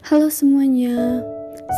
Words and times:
Halo 0.00 0.32
semuanya, 0.32 1.20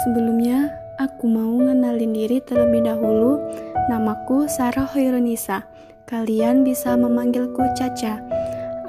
sebelumnya 0.07 0.71
aku 1.03 1.27
mau 1.27 1.59
ngenalin 1.59 2.15
diri 2.15 2.39
terlebih 2.39 2.87
dahulu. 2.87 3.43
Namaku 3.91 4.47
Sarah 4.47 4.87
Hoirunisa. 4.87 5.67
Kalian 6.07 6.63
bisa 6.63 6.95
memanggilku 6.95 7.59
Caca. 7.75 8.23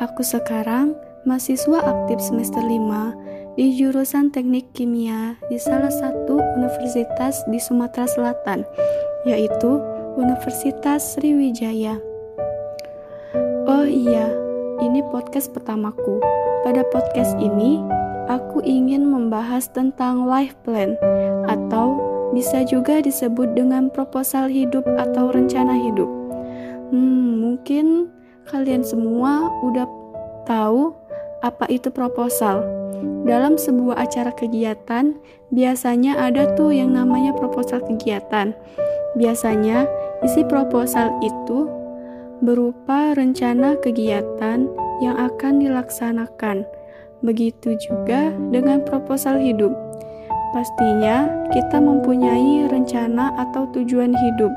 Aku 0.05 0.21
sekarang 0.21 0.93
mahasiswa 1.25 1.81
aktif 1.81 2.21
semester 2.21 2.61
5 2.61 3.57
di 3.57 3.73
jurusan 3.73 4.29
Teknik 4.29 4.69
Kimia 4.77 5.33
di 5.49 5.57
salah 5.57 5.89
satu 5.89 6.37
universitas 6.53 7.41
di 7.49 7.57
Sumatera 7.57 8.05
Selatan, 8.05 8.61
yaitu 9.25 9.81
Universitas 10.13 11.17
Sriwijaya. 11.17 11.97
Oh 13.65 13.89
iya, 13.89 14.29
ini 14.77 15.01
podcast 15.09 15.49
pertamaku. 15.57 16.21
Pada 16.61 16.85
podcast 16.93 17.33
ini, 17.41 17.81
aku 18.27 18.63
ingin 18.63 19.07
membahas 19.07 19.67
tentang 19.71 20.27
life 20.27 20.55
plan 20.63 20.95
atau 21.47 21.99
bisa 22.33 22.65
juga 22.65 22.99
disebut 22.99 23.53
dengan 23.53 23.93
proposal 23.93 24.49
hidup 24.49 24.83
atau 24.97 25.29
rencana 25.29 25.77
hidup. 25.77 26.09
Hmm, 26.89 27.41
mungkin 27.41 28.09
kalian 28.49 28.81
semua 28.81 29.49
udah 29.61 29.87
tahu 30.49 30.93
apa 31.45 31.69
itu 31.69 31.93
proposal. 31.93 32.65
Dalam 33.23 33.55
sebuah 33.55 34.03
acara 34.03 34.31
kegiatan, 34.35 35.15
biasanya 35.51 36.19
ada 36.19 36.55
tuh 36.55 36.75
yang 36.75 36.91
namanya 36.95 37.31
proposal 37.35 37.79
kegiatan. 37.83 38.51
Biasanya, 39.15 39.87
isi 40.23 40.43
proposal 40.47 41.11
itu 41.23 41.67
berupa 42.43 43.15
rencana 43.15 43.79
kegiatan 43.79 44.67
yang 44.99 45.15
akan 45.15 45.63
dilaksanakan 45.63 46.67
Begitu 47.23 47.79
juga 47.79 48.35
dengan 48.51 48.83
proposal 48.83 49.39
hidup. 49.39 49.71
Pastinya 50.51 51.25
kita 51.55 51.79
mempunyai 51.79 52.67
rencana 52.67 53.31
atau 53.39 53.63
tujuan 53.71 54.11
hidup. 54.11 54.51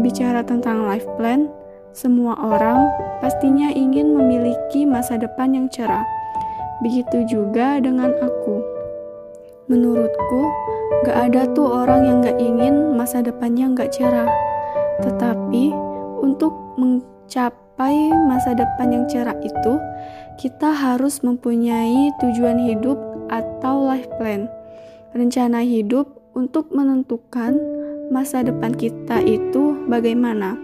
Bicara 0.00 0.40
tentang 0.40 0.88
life 0.88 1.06
plan, 1.20 1.52
semua 1.92 2.32
orang 2.40 2.88
pastinya 3.20 3.68
ingin 3.68 4.16
memiliki 4.16 4.88
masa 4.88 5.20
depan 5.20 5.52
yang 5.52 5.68
cerah. 5.68 6.02
Begitu 6.80 7.28
juga 7.28 7.76
dengan 7.76 8.08
aku. 8.24 8.64
Menurutku, 9.68 10.42
gak 11.04 11.28
ada 11.28 11.44
tuh 11.52 11.84
orang 11.84 12.08
yang 12.08 12.16
gak 12.24 12.40
ingin 12.40 12.96
masa 12.96 13.20
depannya 13.20 13.68
gak 13.76 13.92
cerah. 13.92 14.32
Tetapi, 15.04 15.76
untuk 16.24 16.56
mencapai 16.80 17.67
masa 18.26 18.58
depan 18.58 18.90
yang 18.90 19.04
cerah 19.06 19.38
itu, 19.38 19.78
kita 20.34 20.74
harus 20.74 21.22
mempunyai 21.22 22.10
tujuan 22.18 22.58
hidup 22.58 22.98
atau 23.30 23.86
life 23.86 24.10
plan, 24.18 24.50
rencana 25.14 25.62
hidup 25.62 26.10
untuk 26.34 26.74
menentukan 26.74 27.54
masa 28.10 28.42
depan 28.42 28.74
kita 28.74 29.22
itu 29.22 29.78
bagaimana. 29.86 30.58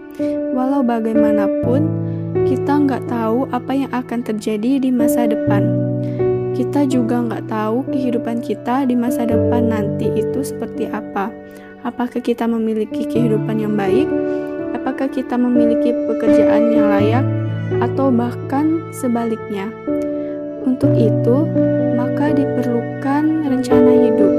Walau 0.55 0.83
bagaimanapun, 0.83 1.87
kita 2.51 2.83
nggak 2.83 3.07
tahu 3.07 3.47
apa 3.55 3.73
yang 3.75 3.91
akan 3.95 4.21
terjadi 4.27 4.83
di 4.83 4.91
masa 4.91 5.31
depan. 5.31 5.71
Kita 6.55 6.87
juga 6.87 7.19
nggak 7.19 7.51
tahu 7.51 7.83
kehidupan 7.91 8.43
kita 8.43 8.87
di 8.87 8.95
masa 8.99 9.27
depan 9.27 9.71
nanti 9.71 10.11
itu 10.15 10.43
seperti 10.43 10.87
apa. 10.91 11.31
Apakah 11.83 12.23
kita 12.23 12.47
memiliki 12.47 13.07
kehidupan 13.07 13.59
yang 13.59 13.75
baik? 13.75 14.07
Apakah 15.05 15.21
kita 15.21 15.37
memiliki 15.37 15.93
pekerjaan 16.09 16.73
yang 16.73 16.89
layak? 16.89 17.27
atau 17.85 18.09
bahkan 18.09 18.89
sebaliknya. 18.89 19.69
Untuk 20.65 20.97
itu, 20.97 21.45
maka 21.93 22.33
diperlukan 22.33 23.45
rencana 23.45 23.93
hidup, 24.01 24.33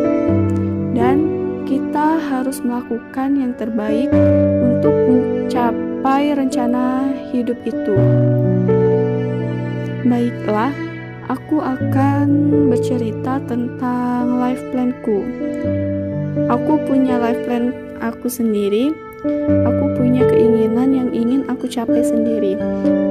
dan 0.98 1.22
kita 1.70 2.18
harus 2.18 2.66
melakukan 2.66 3.38
yang 3.38 3.54
terbaik 3.54 4.10
untuk 4.58 4.90
mencapai 5.06 6.34
rencana 6.34 7.14
hidup 7.30 7.62
itu. 7.62 7.94
Baiklah, 10.02 10.74
aku 11.30 11.62
akan 11.62 12.26
bercerita 12.74 13.38
tentang 13.46 14.42
life 14.42 14.66
planku. 14.74 15.22
Aku 16.50 16.82
punya 16.90 17.22
life 17.22 17.46
plan 17.46 17.70
aku 18.02 18.34
sendiri 18.34 19.05
Aku 19.66 19.86
punya 19.98 20.26
keinginan 20.30 20.94
yang 20.94 21.10
ingin 21.10 21.42
aku 21.50 21.66
capai 21.66 22.06
sendiri, 22.06 22.54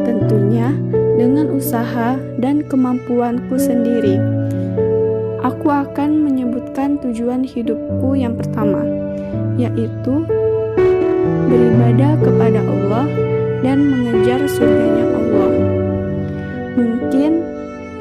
tentunya 0.07 0.71
dengan 1.19 1.51
usaha 1.51 2.19
dan 2.39 2.63
kemampuanku 2.67 3.59
sendiri. 3.59 4.19
Aku 5.43 5.69
akan 5.69 6.25
menyebutkan 6.25 7.03
tujuan 7.03 7.45
hidupku 7.45 8.15
yang 8.17 8.39
pertama, 8.39 8.81
yaitu 9.59 10.25
beribadah 11.51 12.17
kepada 12.23 12.61
Allah 12.63 13.07
dan 13.61 13.79
mengejar 13.85 14.41
surganya 14.49 15.07
Allah. 15.13 15.53
Mungkin 16.75 17.33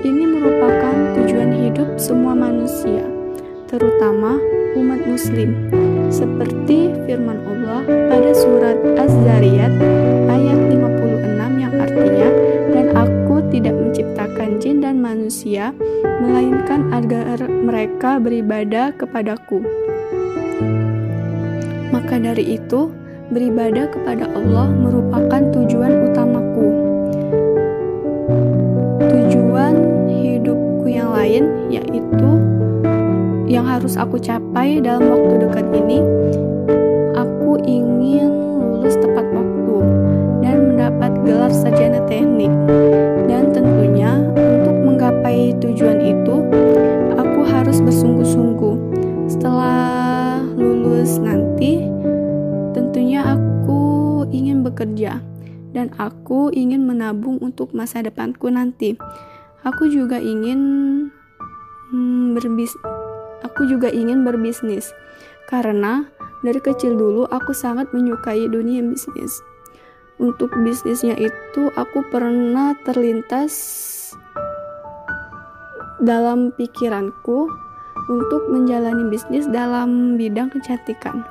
ini 0.03 0.23
merupakan 0.27 0.95
tujuan 1.19 1.51
hidup 1.67 1.89
semua 1.99 2.37
manusia, 2.37 3.03
terutama 3.67 4.39
umat 4.73 5.01
muslim 5.05 5.53
seperti 6.13 6.93
firman 7.09 7.41
Allah 7.41 7.81
pada 7.89 8.31
surat 8.37 8.77
Az-Zariyat 9.01 9.73
ayat 10.29 10.59
56 10.69 11.57
yang 11.57 11.73
artinya 11.73 12.29
dan 12.69 12.85
aku 12.93 13.41
tidak 13.49 13.73
menciptakan 13.73 14.61
jin 14.61 14.85
dan 14.85 15.01
manusia 15.01 15.73
melainkan 16.21 16.93
agar 16.93 17.41
mereka 17.49 18.21
beribadah 18.21 18.93
kepadaku. 18.93 19.65
Maka 21.89 22.21
dari 22.21 22.61
itu 22.61 22.93
beribadah 23.33 23.89
kepada 23.89 24.29
Allah 24.37 24.69
merupakan 24.69 25.41
tujuan 25.49 26.13
utamaku. 26.13 26.67
Tujuan 29.01 29.92
harus 33.83 33.99
aku 33.99 34.15
capai 34.15 34.79
dalam 34.79 35.11
waktu 35.11 35.43
dekat 35.43 35.67
ini, 35.75 35.99
aku 37.19 37.59
ingin 37.67 38.31
lulus 38.79 38.95
tepat 38.95 39.27
waktu 39.35 39.75
dan 40.39 40.55
mendapat 40.71 41.11
gelar 41.27 41.51
sarjana 41.51 41.99
teknik. 42.07 42.47
Dan 43.27 43.51
tentunya 43.51 44.23
untuk 44.31 44.87
menggapai 44.87 45.59
tujuan 45.59 45.99
itu, 45.99 46.35
aku 47.19 47.43
harus 47.43 47.83
bersungguh-sungguh. 47.83 48.75
Setelah 49.27 50.39
lulus 50.55 51.19
nanti, 51.19 51.83
tentunya 52.71 53.35
aku 53.35 54.23
ingin 54.31 54.63
bekerja 54.63 55.19
dan 55.75 55.91
aku 55.99 56.55
ingin 56.55 56.87
menabung 56.87 57.35
untuk 57.43 57.75
masa 57.75 57.99
depanku 57.99 58.47
nanti. 58.47 58.95
Aku 59.67 59.91
juga 59.91 60.23
ingin 60.23 60.63
hmm, 61.91 62.39
berbisnis 62.39 63.02
aku 63.43 63.67
juga 63.69 63.91
ingin 63.91 64.23
berbisnis. 64.25 64.95
Karena 65.45 66.07
dari 66.41 66.59
kecil 66.59 66.95
dulu 66.95 67.27
aku 67.29 67.51
sangat 67.51 67.91
menyukai 67.91 68.47
dunia 68.47 68.81
bisnis. 68.83 69.43
Untuk 70.17 70.55
bisnisnya 70.63 71.19
itu 71.19 71.61
aku 71.75 72.05
pernah 72.09 72.73
terlintas 72.87 73.53
dalam 76.03 76.51
pikiranku 76.55 77.47
untuk 78.11 78.41
menjalani 78.51 79.07
bisnis 79.07 79.47
dalam 79.47 80.19
bidang 80.19 80.51
kecantikan. 80.51 81.23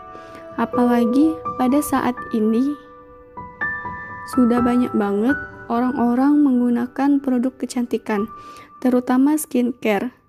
Apalagi 0.56 1.36
pada 1.56 1.80
saat 1.80 2.16
ini 2.32 2.72
sudah 4.32 4.64
banyak 4.64 4.92
banget 4.96 5.36
orang-orang 5.68 6.40
menggunakan 6.40 7.20
produk 7.20 7.52
kecantikan, 7.56 8.28
terutama 8.80 9.36
skincare. 9.36 10.21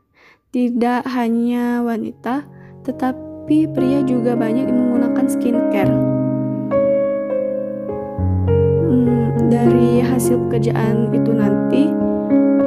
Tidak 0.53 1.09
hanya 1.09 1.81
wanita, 1.81 2.45
tetapi 2.85 3.73
pria 3.73 4.05
juga 4.05 4.37
banyak 4.37 4.69
yang 4.69 4.77
menggunakan 4.85 5.25
skincare. 5.25 5.89
Hmm, 8.85 9.49
dari 9.49 10.05
hasil 10.05 10.37
pekerjaan 10.45 11.09
itu 11.09 11.33
nanti, 11.33 11.89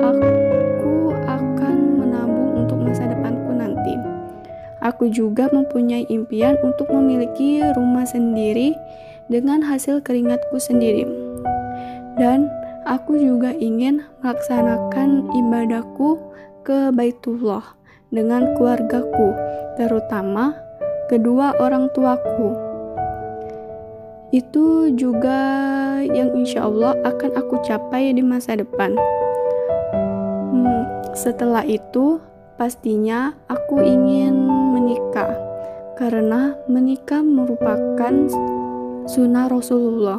aku 0.03 1.15
akan 1.31 1.77
menabung 2.03 2.67
untuk 2.67 2.83
masa 2.83 3.07
depanku 3.07 3.55
nanti. 3.55 3.95
Aku 4.83 5.07
juga 5.07 5.47
mempunyai 5.55 6.11
impian 6.11 6.59
untuk 6.67 6.91
memiliki 6.91 7.63
rumah 7.79 8.03
sendiri 8.03 8.75
dengan 9.31 9.63
hasil 9.63 10.03
keringatku 10.03 10.59
sendiri. 10.59 11.07
Dan 12.19 12.51
aku 12.83 13.15
juga 13.15 13.55
ingin 13.55 14.03
melaksanakan 14.27 15.31
ibadahku 15.31 16.35
ke 16.67 16.91
Baitullah 16.91 17.63
dengan 18.11 18.59
keluargaku, 18.59 19.39
terutama 19.79 20.59
kedua 21.07 21.55
orang 21.63 21.87
tuaku. 21.95 22.59
Itu 24.35 24.91
juga 24.99 25.39
yang 26.03 26.35
insya 26.35 26.67
Allah 26.67 26.99
akan 27.07 27.39
aku 27.39 27.63
capai 27.63 28.11
di 28.11 28.27
masa 28.27 28.59
depan. 28.59 28.99
Hmm, 30.51 30.83
setelah 31.15 31.63
itu, 31.63 32.19
pastinya 32.59 33.39
aku 33.47 33.79
ingin 33.87 34.35
menikah 34.75 35.39
karena 35.95 36.59
menikah 36.67 37.23
merupakan 37.23 38.27
sunnah 39.07 39.47
Rasulullah. 39.47 40.19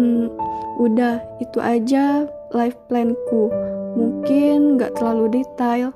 Hmm, 0.00 0.32
udah 0.80 1.20
itu 1.44 1.60
aja 1.60 2.24
life 2.56 2.80
planku. 2.88 3.52
Mungkin 3.98 4.78
gak 4.78 4.94
terlalu 4.94 5.42
detail 5.42 5.90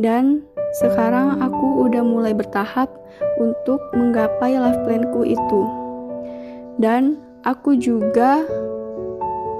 dan 0.00 0.48
sekarang 0.80 1.44
aku 1.44 1.84
udah 1.84 2.00
mulai 2.00 2.32
bertahap 2.32 2.88
untuk 3.36 3.78
menggapai 3.92 4.56
life 4.56 4.80
planku 4.88 5.28
itu. 5.28 5.62
Dan 6.80 7.20
aku 7.44 7.76
juga 7.76 8.42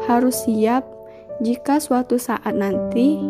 harus 0.09 0.49
siap 0.49 0.83
jika 1.45 1.77
suatu 1.77 2.17
saat 2.17 2.57
nanti 2.57 3.21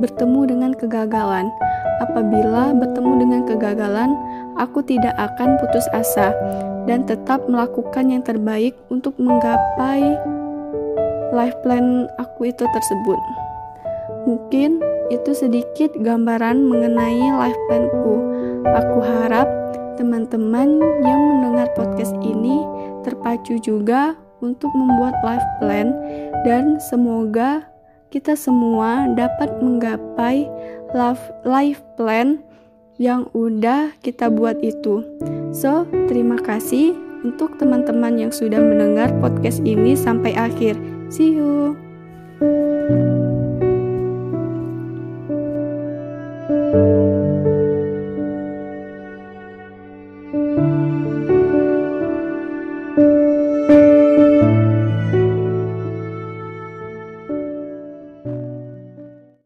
bertemu 0.00 0.40
dengan 0.48 0.72
kegagalan. 0.74 1.52
Apabila 2.02 2.74
bertemu 2.74 3.12
dengan 3.22 3.42
kegagalan, 3.46 4.10
aku 4.58 4.82
tidak 4.82 5.14
akan 5.14 5.54
putus 5.62 5.86
asa 5.94 6.34
dan 6.90 7.06
tetap 7.06 7.46
melakukan 7.46 8.10
yang 8.10 8.22
terbaik 8.26 8.74
untuk 8.90 9.14
menggapai 9.22 10.18
life 11.30 11.56
plan 11.62 12.10
aku 12.18 12.50
itu 12.50 12.66
tersebut. 12.66 13.43
Mungkin 14.24 14.80
itu 15.12 15.30
sedikit 15.36 15.92
gambaran 16.00 16.64
mengenai 16.64 17.28
life 17.36 17.60
planku. 17.68 18.14
Aku 18.64 18.98
harap 19.04 19.46
teman-teman 20.00 20.80
yang 21.04 21.20
mendengar 21.20 21.70
podcast 21.76 22.16
ini 22.24 22.64
terpacu 23.04 23.60
juga 23.60 24.16
untuk 24.40 24.72
membuat 24.74 25.14
life 25.22 25.44
plan 25.60 25.92
dan 26.42 26.80
semoga 26.80 27.68
kita 28.08 28.38
semua 28.38 29.10
dapat 29.12 29.50
menggapai 29.58 30.46
life 31.42 31.82
plan 31.98 32.38
yang 32.96 33.26
udah 33.34 33.90
kita 34.06 34.30
buat 34.30 34.58
itu. 34.62 35.02
So, 35.50 35.86
terima 36.06 36.38
kasih 36.38 36.94
untuk 37.26 37.58
teman-teman 37.58 38.20
yang 38.20 38.30
sudah 38.30 38.62
mendengar 38.62 39.10
podcast 39.18 39.58
ini 39.66 39.98
sampai 39.98 40.36
akhir. 40.38 40.78
See 41.10 41.34
you. 41.34 41.83